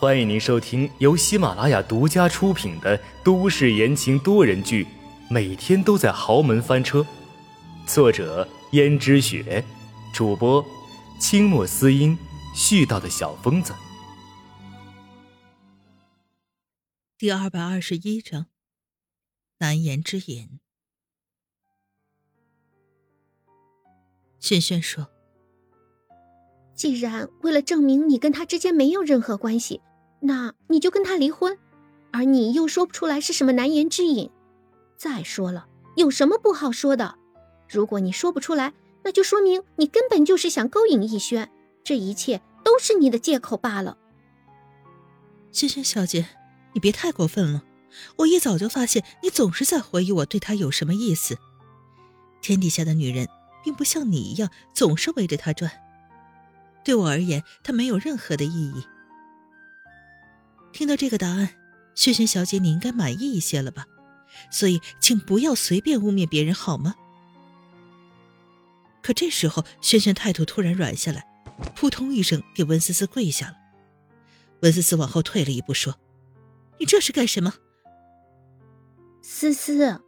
[0.00, 4.84] 欢迎您收听由喜马拉雅独家出品的都市言情多人剧
[5.28, 7.00] 《每天都在豪门翻车》，
[7.84, 9.64] 作者：胭脂雪，
[10.14, 10.64] 主播：
[11.18, 12.16] 清墨思音，
[12.54, 13.74] 絮叨的小疯子。
[17.18, 18.46] 第二百二十一章：
[19.58, 20.60] 难言之隐。
[24.38, 25.17] 轩轩说。
[26.78, 29.80] 既然为了证明你跟他之间没有任何关系，
[30.20, 31.58] 那你就跟他离婚，
[32.12, 34.30] 而你又说不出来是什么难言之隐。
[34.96, 37.16] 再说了，有什么不好说的？
[37.68, 38.72] 如果你说不出来，
[39.02, 41.50] 那就说明你根本就是想勾引逸轩，
[41.82, 43.98] 这一切都是你的借口罢了。
[45.50, 46.28] 轩轩小姐，
[46.74, 47.64] 你别太过分了。
[48.18, 51.36] 我一早就发现你总是在怀疑我对他有什么意思。
[52.40, 53.26] 天底下的女人，
[53.64, 55.72] 并不像你一样总是围着他转。
[56.88, 58.82] 对我而言，它没有任何的意义。
[60.72, 61.50] 听到这个答案，
[61.94, 63.84] 萱萱小姐，你应该满意一些了吧？
[64.50, 66.94] 所以，请不要随便污蔑别人，好吗？
[69.02, 71.26] 可这时候，萱萱态度突然软下来，
[71.76, 73.56] 扑通一声给温思思跪下了。
[74.62, 75.94] 温思思往后退了一步，说
[76.80, 77.52] ：“你这是干什么？”
[79.20, 80.00] 思思，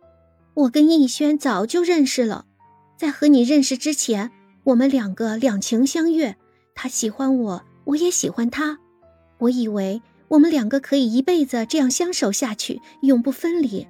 [0.55, 2.47] 我跟逸轩早就认识了，
[2.97, 4.31] 在和你认识之前，
[4.65, 6.39] 我们两个两情相悦。
[6.83, 8.79] 他喜欢我，我也喜欢他。
[9.37, 13.87] 我以为我们两个可以一辈子这样相守下去，永不分离。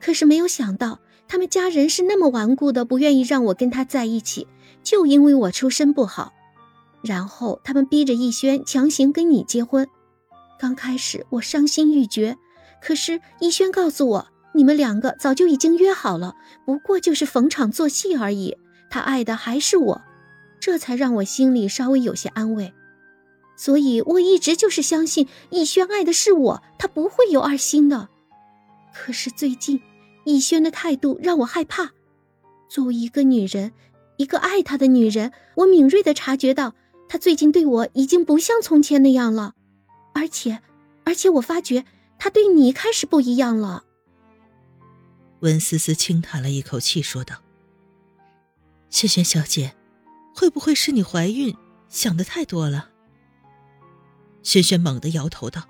[0.00, 4.48] 可是没有想到，他们家人是那么顽固的，不愿意让我跟他在一起，
[4.82, 6.32] 就因为我出身不好。
[7.04, 9.86] 然后他们逼着逸轩强行跟你结婚。
[10.58, 12.36] 刚开始我伤心欲绝，
[12.82, 16.34] 可是逸轩告诉我，你们两个早就已经约好了，
[16.66, 18.56] 不过就是逢场作戏而已。
[18.90, 20.02] 他爱的还是我。
[20.64, 22.72] 这才让我心里稍微有些安慰，
[23.54, 28.08] 所以我一直就是相信逸轩爱的是我，他不会有二心的。
[28.94, 29.82] 可是最近，
[30.24, 31.92] 逸轩的态度让我害怕。
[32.66, 33.72] 作为一个女人，
[34.16, 36.74] 一个爱他的女人，我敏锐的察觉到
[37.10, 39.52] 他最近对我已经不像从前那样了，
[40.14, 40.62] 而且，
[41.04, 41.84] 而且我发觉
[42.18, 43.84] 他对你开始不一样了。
[45.40, 47.42] 温思思轻叹了一口气，说道
[48.88, 49.74] ：“萱萱小姐。”
[50.34, 51.56] 会不会是你怀孕
[51.88, 52.90] 想的太多了？
[54.42, 55.62] 轩轩猛地摇头道：“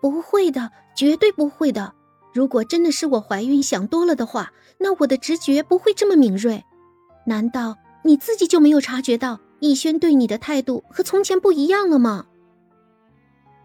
[0.00, 1.94] 不会的，绝对不会的。
[2.32, 6.64] 如果真的是我怀孕想多了的话，那我的直觉不会这么敏锐。
[7.26, 12.26] 难道你自己就没有察觉到逸轩对你的态度和从前不一样了吗？”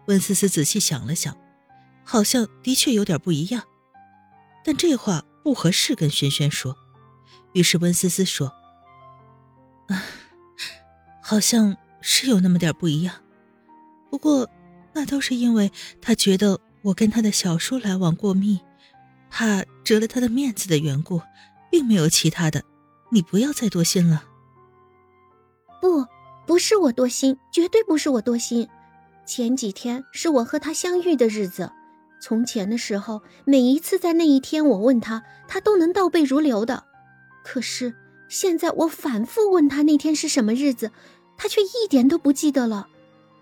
[0.06, 1.36] 温思思仔细想了想，
[2.04, 3.64] 好像的确有点不一样，
[4.64, 6.76] 但这话不合适跟轩轩说，
[7.54, 8.52] 于是温思思说。
[9.88, 10.02] 啊，
[11.22, 13.14] 好像是有那么点不一样，
[14.10, 14.48] 不过
[14.94, 18.60] 那都是因为他觉得我跟他的小叔来往过密，
[19.30, 21.20] 怕折了他的面子的缘故，
[21.70, 22.62] 并没有其他的。
[23.10, 24.24] 你不要再多心了。
[25.80, 26.04] 不，
[26.46, 28.68] 不是我多心，绝对不是我多心。
[29.26, 31.70] 前几天是我和他相遇的日子，
[32.20, 36.84] 从前的时候，每一次在那一天我问他，他都能倒背如流的。
[37.44, 37.94] 可是。
[38.28, 40.92] 现在我反复问他那天是什么日子，
[41.36, 42.88] 他却一点都不记得了。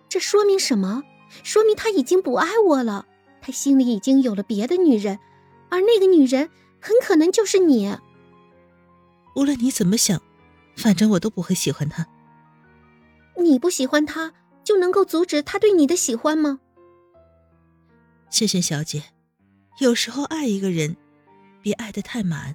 [0.09, 1.03] 这说明什么？
[1.43, 3.07] 说明他已经不爱我了，
[3.43, 5.19] 他心里已经有了别的女人，
[5.69, 6.49] 而那个女人
[6.81, 7.97] 很可能就是你。
[9.35, 10.23] 无论你怎么想，
[10.77, 12.07] 反正我都不会喜欢他。
[13.39, 14.33] 你不喜欢他，
[14.63, 16.61] 就能够阻止他对你的喜欢吗？
[18.31, 19.03] 谢谢小姐，
[19.81, 20.97] 有时候爱一个人，
[21.61, 22.55] 别爱得太满。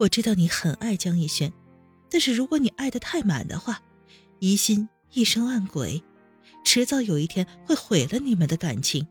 [0.00, 1.52] 我知道你很爱江逸轩，
[2.10, 3.82] 但是如果你爱的太满的话，
[4.38, 6.02] 疑心一生暗鬼，
[6.64, 9.06] 迟早有一天会毁了你们的感情。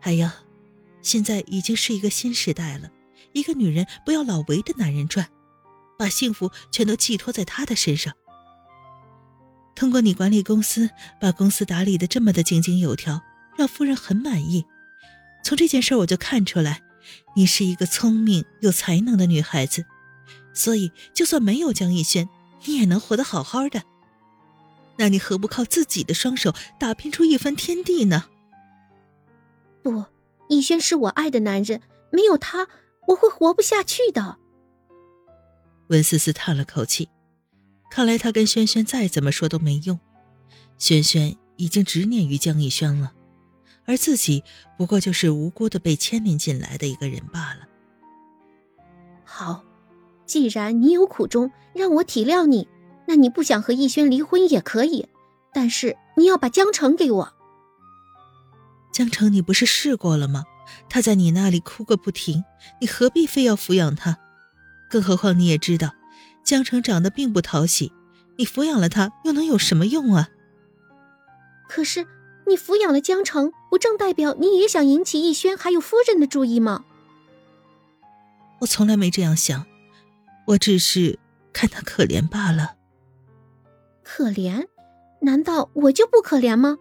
[0.00, 0.30] 还有，
[1.02, 2.88] 现在已经是一个新时代了，
[3.32, 5.28] 一个女人不要老围着男人转，
[5.98, 8.14] 把幸福全都寄托在他的身上。
[9.74, 10.88] 通过你管理公司，
[11.20, 13.20] 把公司打理的这么的井井有条，
[13.58, 14.64] 让夫人很满意。
[15.42, 16.83] 从这件事我就看出来。
[17.36, 19.84] 你是一个聪明有才能的女孩子，
[20.52, 22.28] 所以就算没有江逸轩，
[22.64, 23.82] 你也能活得好好的。
[24.96, 28.26] 那你何不靠自己的双手打拼出一番天地呢？
[29.82, 30.04] 不，
[30.48, 32.68] 逸轩是我爱的男人，没有他
[33.08, 34.38] 我会活不下去的。
[35.88, 37.08] 温思思叹了口气，
[37.90, 39.98] 看来她跟轩轩再怎么说都没用，
[40.78, 43.12] 轩轩已经执念于江逸轩了。
[43.86, 44.42] 而自己
[44.76, 47.68] 不过就是无辜的被牵连进来的一个人罢了。
[49.24, 49.64] 好，
[50.26, 52.68] 既然你有苦衷，让我体谅你，
[53.06, 55.08] 那你不想和逸轩离婚也可以，
[55.52, 57.32] 但是你要把江城给我，
[58.92, 60.44] 江城，你不是试过了吗？
[60.88, 62.44] 他在你那里哭个不停，
[62.80, 64.18] 你何必非要抚养他？
[64.88, 65.90] 更何况你也知道，
[66.42, 67.92] 江城长得并不讨喜，
[68.36, 70.28] 你抚养了他又能有什么用啊？
[71.68, 72.06] 可是
[72.46, 76.84] 你抚养了江城，不正代表你也想引起逸轩还有夫人的注意吗？
[78.60, 79.66] 我从来没这样想，
[80.46, 81.18] 我只是
[81.52, 82.76] 看他可怜罢了。
[84.04, 84.68] 可怜？
[85.22, 86.78] 难道我就不可怜吗？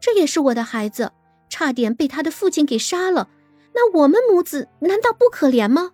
[0.00, 1.10] 这也是我的孩子，
[1.48, 3.28] 差点被他的父亲给杀了。
[3.74, 5.90] 那我们母子难道不可怜吗？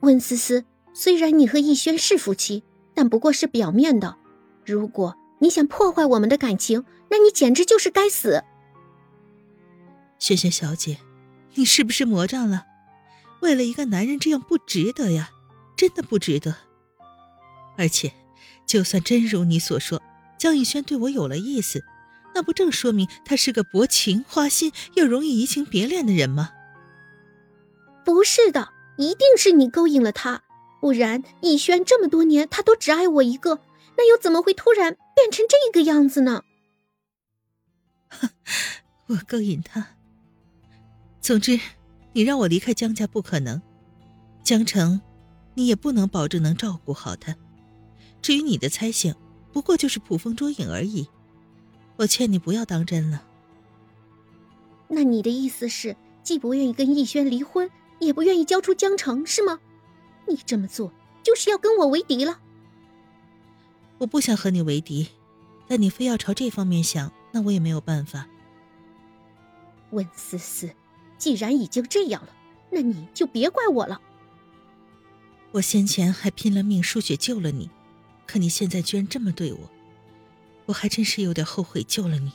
[0.00, 0.64] 温思思，
[0.94, 2.64] 虽然你和逸轩是夫妻，
[2.94, 4.16] 但不过是表面的。
[4.64, 8.42] 如果你想破坏我们的感情，那你简直就是该死。
[10.18, 10.98] 萱萱小姐，
[11.54, 12.66] 你是不是魔障了？
[13.40, 15.30] 为了一个男人这样不值得呀，
[15.76, 16.56] 真的不值得。
[17.76, 18.12] 而且，
[18.66, 20.02] 就算真如你所说，
[20.38, 21.84] 江逸轩对我有了意思。
[22.34, 26.50] 那不正说明他是个薄情花心又容易移情别恋的人吗？
[28.04, 30.42] 不是的，一定是你勾引了他，
[30.80, 33.60] 不然逸轩这么多年他都只爱我一个，
[33.96, 36.42] 那又怎么会突然变成这个样子呢？
[39.08, 39.96] 我勾引他。
[41.26, 41.58] 总之，
[42.12, 43.60] 你让我离开江家不可能，
[44.44, 45.00] 江城，
[45.54, 47.34] 你也不能保证能照顾好他。
[48.22, 49.12] 至于你的猜想，
[49.52, 51.08] 不过就是捕风捉影而已。
[51.96, 53.24] 我劝你不要当真了。
[54.86, 57.68] 那你的意思是，既不愿意跟逸轩离婚，
[57.98, 59.58] 也不愿意交出江城，是吗？
[60.28, 60.92] 你这么做
[61.24, 62.38] 就是要跟我为敌了。
[63.98, 65.08] 我不想和你为敌，
[65.66, 68.28] 但你非要朝这方面想，那我也没有办法。
[69.90, 70.70] 温思思，
[71.18, 72.34] 既然已经这样了，
[72.70, 74.00] 那你就别怪我了。
[75.52, 77.70] 我先前还拼了命输血救了你，
[78.26, 79.70] 可你现在居然这么对我。
[80.66, 82.32] 我还真是有点后悔救了你。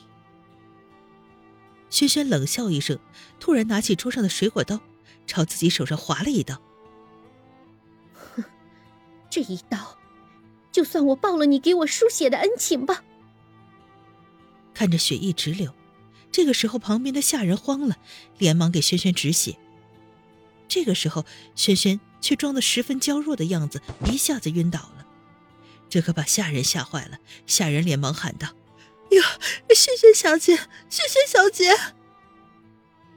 [1.90, 2.98] 轩轩冷笑一声，
[3.38, 4.80] 突然拿起桌上的水果刀，
[5.26, 6.60] 朝自己手上划了一刀。
[8.14, 8.42] 哼，
[9.28, 9.98] 这一刀，
[10.72, 13.04] 就算我报了你给我输血的恩情吧。
[14.72, 15.72] 看着血液直流，
[16.32, 17.98] 这个时候旁边的下人慌了，
[18.38, 19.58] 连忙给轩轩止血。
[20.66, 25.06] 这个时候，轩轩却装得十分娇弱的样子，一下子晕倒了。
[25.90, 28.48] 这可把下人吓坏了，下人连忙喊道
[29.12, 29.22] ：“哟，
[29.74, 30.56] 萱萱小姐，
[30.88, 31.76] 萱萱小姐！”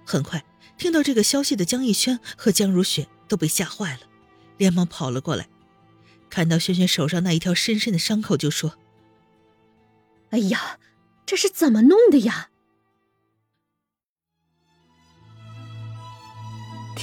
[0.05, 0.43] 很快，
[0.77, 4.01] 听到这个消息的江逸轩和江如雪都被吓坏了，
[4.57, 5.47] 连忙跑了过来，
[6.29, 8.77] 看到萱萱手上那一条深深的伤口，就说
[10.31, 10.79] ：“哎呀，
[11.25, 12.49] 这是怎么弄的呀？”